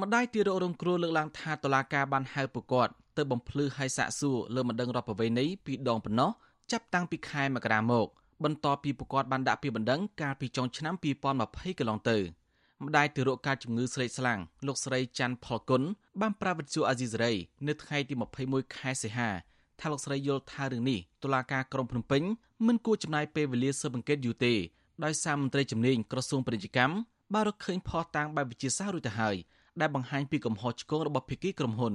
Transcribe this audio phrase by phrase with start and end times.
[0.00, 6.30] ម្ដាយទីរករងគ្រោះលើកឡើងថាតឡាការបានហៅពួកគាត់ទៅបំភ្លឺឲ្យសាកសួរលើមិនដឹងរដ្ឋប្រវេណីពីដងប៉ុណ្ណោះ
[6.72, 8.06] ចាប់តាំងពីខែមករាមក
[8.44, 10.94] បន្ទាប់ពីពួកគាត់បានដាក់ពាក្យបណ្ដឹងកាលពីចុងឆ្នាំ
[11.40, 12.18] 2020កន្លងទៅ
[12.84, 15.82] ម្ដាយទីរកការជំងឺស្រេកស្លាំងលោកស្រីច័ន្ទផលគុណ
[16.20, 17.32] បានប្រាប់វិទ្យុអាស៊ីសេរី
[17.66, 18.14] នៅថ្ងៃទី
[18.44, 19.30] 21ខែសីហា
[19.80, 22.22] ថាលោកស្រីយល់ថារឿងនេះតុលាការក្រុងភ្នំពេញ
[22.66, 24.54] មិនគួរចំណាយពេលវេលាស៊ើបអង្កេតយូរទេ
[25.04, 26.96] ដោយសារមន្ត្រីជំនាញក្រសួងពាណិជ្ជកម្ម
[27.34, 29.36] បានរកឃើញផុសតាងបែបវិទ្យាសាស្ត្ររួចទៅហើយ
[29.80, 31.94] ដែលបង្ហាញពីកំហុសឆ្គងរបស់ភាគីក្រុមហ៊ុន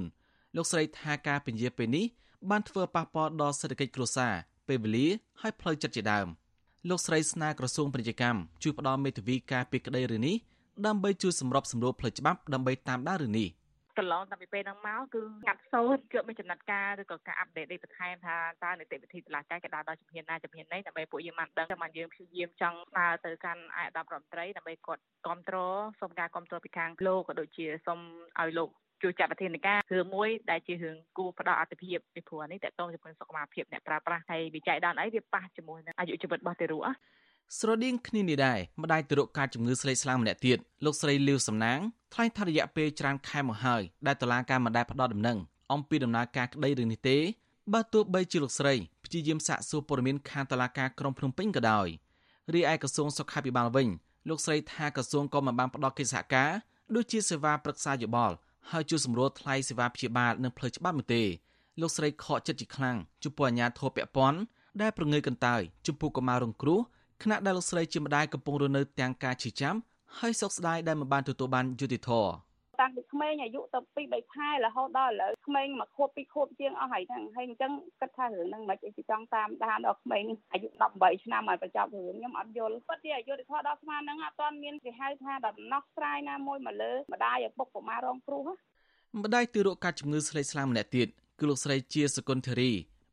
[0.56, 2.06] លោកស្រីថាការពន្យាពេលនេះ
[2.50, 4.34] បានធ្វើប៉ះពាល់ដល់សេដ្ឋកិច្ចគ្រួសារ
[4.68, 5.06] ពេលវេលា
[5.40, 6.26] ហើយផ្លូវចិត្តជាដើម
[6.88, 10.36] លោកស្រីស្នើក្រសួងពាណិជ្ជកម្មជួយផ្ដល់មេធាវីការពីក្តីរឿងនេះ
[10.86, 13.48] ដើម្បីជួយសម្របសម្រួលផ្លូវច្បាប់ដើម្បីតាមដានរឿងនេះ
[13.98, 28.00] កន្លងតាំងពីពេលហ្នឹងមកគឺកាត់សូត្រគឺមានចំណាត់ការឬក៏ការអាប់ដេតបន្ថែមថាតើនីតិវិធីតុលាការគេដើរដល់ជំហានណាជំហានណីដើម្បីពួកយើងបានដឹងតែមកយើងព្យាយាមចង់ស្នើទៅកាន់អាយដាប់រដ្ឋមន្ត្រីដើម្បីគាត់គ្រប់គ្រងសូមការគ្រប់គ្រងពីខាងលោកក៏ដូចជាសូម
[28.40, 28.70] ឲ្យលោក
[29.02, 36.82] ជួយចាត់វិធានការរឿងមួយដែលជារឿងគួរផ្ដល់អត្ថភាពពីព្រោះនេះតកតងជាមួយសុខភាពអ្នកប្រើប្រាស់ហើយវិច័យដល់អីវាប៉ះជាមួយនឹងអាយុជីវិតរបស់ទារក
[37.58, 41.80] ស្រដៀងគ្នានេះដែរម្ដាយទារកការជំងឺស្លេកស្លាំងម្នាក់ទៀតលោកស្រីលាវសំណាង
[42.14, 45.38] ថ្លែងថារយៈពេលច្រើនខែមកហើយដែលតុលាការមិនដែលផ្ដល់ដំណឹង
[45.72, 47.18] អំពីដំណើរការក្តីរឿងនេះទេ
[47.72, 51.88] បើទោះបីជាលោកស្រីព្យាយាមសាកសួរព័ត៌មានខាងតុលាការក្រុងភ្នំពេញក៏ដោយ
[52.54, 53.88] រីឯក្រសួងសុខាភិបាលវិញ
[54.28, 56.50] លោកស្រីថាក្រសួងក៏មិនបានផ្ដល់កិច្ចសហការ
[56.94, 58.34] ដូចជាសេវាប្រឹក្សាយោបល់
[58.70, 61.22] ហើយជួយសម្រួលថ្លៃសេវាព្យាបាលនិងផ្លូវច្បាប់នោះទេ
[61.80, 64.38] លោកស្រីខកចិត្តជាខ្លាំងចំពោះអាញាធរពពាន់
[64.80, 66.80] ដែលប្រងើយកន្តើយចំពោះកុមាររងគ្រោះ
[67.22, 69.74] ខណៈដែលលោកស្រីជាម្ដាយកំពុងរស់នៅទាំងការឈឺចាំ
[70.18, 72.30] ហើយសោកស្ដាយដែលមិនបានទទួលបានយុត្តិធម៌
[72.80, 88.46] តាំងពីក្មេងអាយុទៅ2 3ខែរហូតដល់ឥឡូវក្មេងមកខួប2ខួបជាងអស់ហើយហ្នឹងហើយអញ្ចឹងគិតថារឿងហ្នឹងមិនអីចង់តាមដានដល់ក្មេងអាយុ18ឆ្នាំឲ្យបញ្ចប់រឿងខ្ញុំអត់យល់ពិតជាអយុធធម៌ដល់ស្មានហ្នឹងអត់ទាន់មានគេហៅថាដំណោះស្រាយណាមួយមកលើម្ដាយឪពុកកុមាររងគ្រោះ
[89.22, 92.72] ម្ដាយទីរកកាត់ជំងឺស្លេកស្លាំងម្នាក់ទៀតគឺលោកស្រីជាសកុនធីរី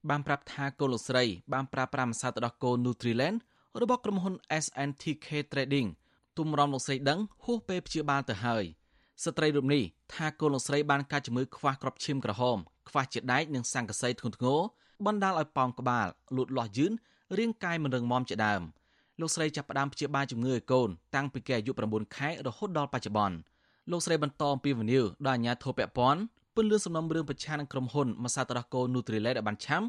[0.10, 3.38] បានប្រាប់ថាកូនលោកស្រីបានប្រើប្រាស់ម្សៅទឹកដោះគោ Nutriland
[3.82, 5.90] របស់ក្រុមហ៊ុន SNTK Trading
[6.38, 8.64] ទុំរំលោកស្រីដឹងហួសពេលព្យាបាលទៅហើយ
[9.24, 9.84] ស្ត្រីរូបនេះ
[10.14, 12.58] ថាកូនលោកស្រីបានកើតជំងឺខ្វះគ្រាប់ឈាមក្រហម
[12.90, 14.60] ខ្វះជាតិដែកនិងសង្កសីធ្ងន់ធ្ងរ
[15.06, 16.92] បណ្ដាលឲ្យប៉ោងក្បាលលូតលាស់យឺន
[17.38, 18.62] រាងកាយមិនរឹងមាំជាដើម
[19.20, 23.38] លោកស្រីចាប់ផ្ដើមព្យាបាលជំងឺឲ្យកូនតាំងពីគេអាយុ9ខែរហូតដល់បច្ចុប្បន្ន
[23.92, 26.22] លោកស្រីបន្តអំពីវនីវដល់អាជ្ញាធរពាក់ព័ន្ធ
[26.56, 29.84] ពន្យល់សំណុំរឿងប្រឆាំងនឹងក្រុមហ៊ុនម្សៅទឹកដោះគោ Nutrilite ឲ្យបានឆាំ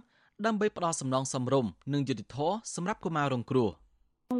[0.46, 3.70] ដើម្បីផ្ដល់សំណងសម្រម្យនិងយុត្តិធម៌សម្រាប់កុមាររងគ្រោះ។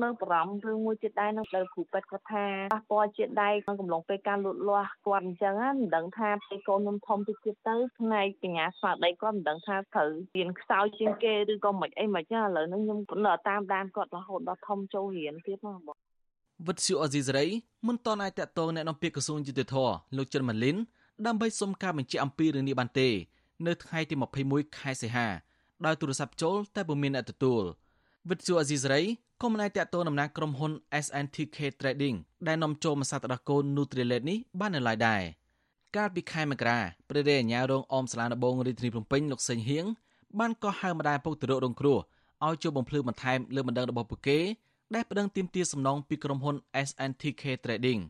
[0.04, 15.97] នៅបារម្ភរឿងមួយទៀតដែរនឹងដែលគ្រូពេទ្យគាត់ថាប៉ះពាល់ជាដែកក្នុងកំឡុងពេលការលូតលាស់គាត់អញ្ចឹងមិនដឹងថាពេលកូនខ្ញុំធំទៅទៀតទៅផ្នែកបញ្ញាស្មារតីគាត់មិនដឹងថាត្រូវមានខ្សោយជាងគេឬក៏មិនអីមិនចឹងឥឡូវនេះខ្ញុំនៅតាមដានគាត់រហូតដល់ធំចូលរៀនទៀតមកបង
[16.66, 17.47] វិទ្យុអេស៊ីសរ៉ៃ
[17.86, 19.76] មិនតន់អាចតកតងអ្នកនាំពាក្យក្រសួងយុតិធធ
[20.16, 20.76] លោកចិនម៉ាលីន
[21.26, 23.09] ដើម្បីសុំការបញ្ជាក់អំពីរឿងនេះបានទេ
[23.66, 24.15] នៅថ្ងៃទី
[24.47, 25.28] 21ខែសីហា
[25.87, 27.62] ដោយទូរស័ព្ទចូលតែពុំមានអ្នកទទួល
[28.31, 29.00] វិទ្យុអេស៊ីសរ៉ៃ
[29.43, 30.72] ក៏មិនអាចតាក់ទងតំណាងក្រុមហ៊ុន
[31.05, 32.16] SNTK Trading
[32.47, 35.22] ដែលនាំចូលម្សៅទឹកដោះគោ Nutrilite នេះបាននៅឡើយដែរ
[35.97, 36.78] កាលពីខែមករា
[37.09, 39.84] ព្រះរាជអាជ្ញារងអមសាលាដំបងរាជធានីភ្នំពេញលោកសេងហៀង
[40.39, 41.99] បានកោះហៅម្ដាយពុកទៅរករងគ្រោះ
[42.47, 44.39] ឲ្យជួយបំភ្លឺបន្ថែមលើបណ្ដឹងរបស់ពួកគេ
[44.95, 46.56] ដែលប្តឹងទាមទារសំណងពីក្រុមហ៊ុន
[46.89, 48.00] SNTK Trading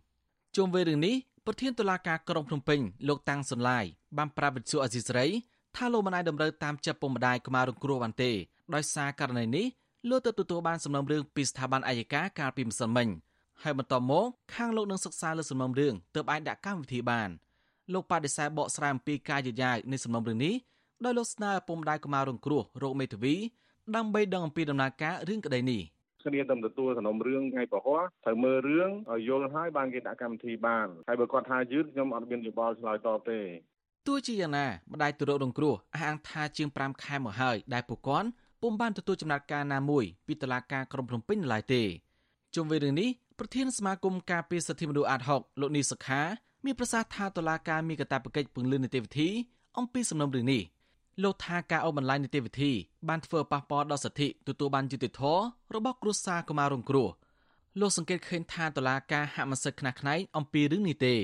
[0.56, 1.15] ជុំវិញរឿងនេះ
[1.47, 3.85] ប្រធានតុលាការក្រុងភ្នំពេញលោកតាំងសុនឡាយ
[4.17, 5.27] បានប្រាប់វិទ្យុអេស៊ីសរ៉ៃ
[5.77, 8.31] ថាលោកមិនអាចតម្រូវតាមចិត្តពុកម្ដាយកុមាររងគ្រោះបានទេ
[8.75, 9.67] ដោយសារករណីនេះ
[10.09, 13.09] លោកទៅទទួលបានសំណុំរឿងពីស្ថាប័នអัยការកាលពីម្សិលមិញ
[13.62, 17.29] ហើយបន្តមកខាងលោកនឹងសិក្សាលើសំណុំរឿងទើបអាចដាក់កម្មវិធីបាន
[17.93, 20.55] លោកបដិសេធបកស្រាយអំពីការយឺតយ៉ាវនៃសំណុំរឿងនេះ
[21.05, 23.35] ដោយលោកស្នើឪពុកម្ដាយកុមាររងគ្រោះរោគមេធាវី
[23.97, 25.83] ដើម្បីដឹងអំពីដំណើរការរឿងក្តីនេះ
[26.23, 33.41] គ្នាទៅទទួលសំណុំរឿងថ្ងៃប្រហោះត្រូវមើលរឿងឲ្យយល់ហើយបានគេដាក់កម្មវិធីបានហើយបើគាត់ថាយឺតខ្ញុំអត់មានយោបល់ឆ្លើយតបទេ
[34.09, 38.29] ទោះជាយ៉ាងណាម្ដាយទូរករងគ្រោះអះអាងថាជាង5ខែមកហើយដែលពួកគាត់
[38.63, 41.83] ពុំបានទទួលចំណាត់ការណាមួយពីតុលាការក្រុងភ្នំពេញនៅឡើយទេ
[42.55, 43.09] ជុំវិញរឿងនេះ
[43.39, 46.21] ប្រធានសមាគមការពារសិទ្ធិមនុស្សអាត6លោកនីសុខា
[46.65, 49.29] មានប្រសាសន៍ថាតុលាការមានកាតព្វកិច្ចពង្រឹងនីតិវិធី
[49.79, 50.62] អំពីសំណុំរឿងនេះ
[51.23, 52.73] លោកថាការអូសបន្លាយនីតិវិធី
[53.09, 55.43] បានធ្វើប៉ះពាល់ដល់សិទ្ធិទទួលបានយុត្តិធម៌
[55.75, 57.09] របស់គ្រួសារកុមាររងគ្រោះ
[57.81, 61.15] លោកសង្កេតឃើញថាតុលាការហាក់មិនសិទ្ធខ្នះខ្នែងអំពីរឿងនេះទេ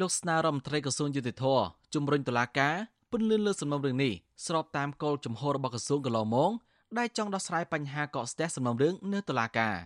[0.00, 1.46] លោកស្នើរដ្ឋមន្ត្រីក្រសួងយុតិធធ
[1.94, 2.74] ជំរុញតុលាការ
[3.10, 4.12] ពន្លឿនលើសំណុំរឿងនេះ
[4.46, 6.50] ស្របតាមគោលចំហរបស់ក្រសួងកន្លងមក
[6.98, 9.76] ដែលចង់ដោះស្រាយបញ្ហាកកស្ទះសំណុំរឿងនៅតុលាការ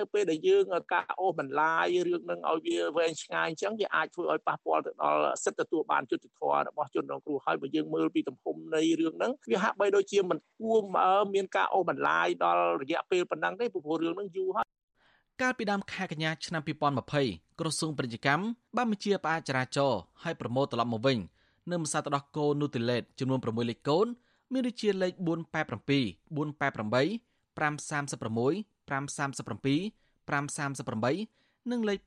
[0.00, 10.80] នៅពេលដែលយើងការអូសបន្លាយរឿងនឹងឲ្យវាវែងឆ្ងាយអញ្ចឹងវាអាចធ្វើឲ្យប៉ះពាល់ទៅដល់សិទ្ធិទទួលបានយុត្តិធម៌របស់ជនរងគ្រោះហើយបើយើងមើលពីទំហំនៃរឿងហ្នឹងវាហាក់បីដូចជាមិនគួរ
[11.34, 14.66] មានការអូសបន្លាយដល់រយៈពេលប៉ុណ្ណឹងទេព្រោះរឿងហ្នឹងយូរហើយ
[15.42, 16.62] កាលពីដើមខែកញ្ញាឆ្នាំ
[17.10, 18.44] 2020ក្រសួងពាណិជ្ជកម្ម
[18.76, 21.18] បានបញ្ជាផ្អាកចរាចរណ៍ឲ្យប្រមូលត្រឡប់មកវិញ
[21.70, 24.06] នៅម្សៅទឹកដោះគោ Nutrilett ចំនួន6លេខកូន
[24.52, 25.24] មានដូចជាលេខ487
[26.36, 28.54] 488 536
[28.88, 31.98] 537 538និងលេខ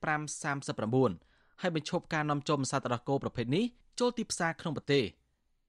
[0.58, 3.66] 539ហើយបញ្ឈប់ការនាំចូលម្សៅទឹកដោះគោប្រភេទនេះ
[4.00, 5.04] ចូលទីផ្សារក្នុងប្រទេស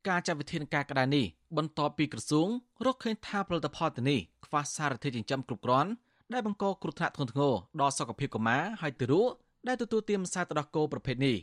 [0.09, 1.25] ការចាត់វិធានការក្តារនេះ
[1.57, 2.49] បន្ទាប់ពីក្រសួង
[2.87, 5.91] រកឃើញថាផលិតផលទាំងនេះខ្វះសារធាតុចិញ្ចឹមគ្រប់គ្រាន់
[6.33, 9.31] ដែលបង្កគ្រោះថ្នាក់ធ្ងន់ធ្ងរដល់សុខភាពកុមារហើយទារក
[9.69, 11.37] ដែលទទួលទានម្សៅទឹកដោះគោប្រភេទនេះ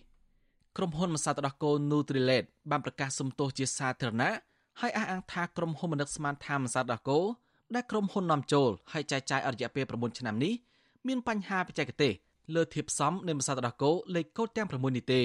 [0.78, 4.34] ក្រុមហ៊ុនម្សៅទឹកដោះគោ Nutrilett បានប្រកាសសុំទោសជាសាធារណៈ
[4.82, 7.20] ហើយអះអាងថាក្រុមហ៊ុនមនឹកស្មានថាម្សៅទឹកដោះគោ
[7.76, 10.54] ដែលក្រុមហ៊ុននាំចូលហើយចែកចាយអរិយាពេល9ឆ្នាំនេះ
[11.08, 12.14] មានបញ្ហាបច្ចេកទេស
[12.56, 15.22] លើធៀបសំនៃម្សៅទឹកដោះគោលេខកូដទាំង6នេះទេ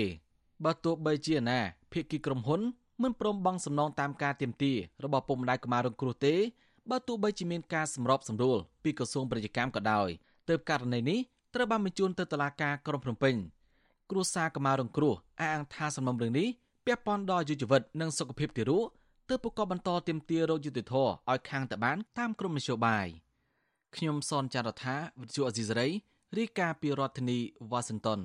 [0.65, 1.59] បើទោះបីជាណា
[1.93, 2.61] ភាគីក្រុមហ៊ុន
[3.03, 4.73] មិនព្រមបង់សំណងតាមការទៀមទា
[5.05, 6.35] របស់ពុកម្ដាយកុមាររងគ្រោះទេ
[6.91, 10.09] បើទោះបីជាមានការសម្របសម្រួលពីក្រសួងប្រជាកម្មក៏ដោយ
[10.49, 11.19] ទើបករណីនេះ
[11.55, 13.35] ត្រូវបានបញ្ជូនទៅតុលាការក្រុងភ្នំពេញ
[14.11, 16.49] គ្រួសារកុមាររងគ្រោះអះអាងថាសំណុំរឿងនេះ
[16.87, 18.87] ពាក់ព័ន្ធដល់យុវជីវិតនិងសុខភាពទារក
[19.29, 20.95] ទើបប្រកបបន្តទៀមទារោគយុតិធធ
[21.31, 23.07] ឲ្យខាងតបានតាមក្រមនយោបាយ
[23.97, 25.89] ខ្ញុំសនចាររថាវិទ្យុអេស៊ីសរ៉ៃ
[26.39, 27.39] រាយការណ៍ពីរដ្ឋធានី
[27.71, 28.21] វ៉ាស៊ីនតោន